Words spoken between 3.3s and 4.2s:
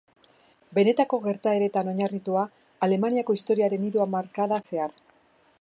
historiaren hiru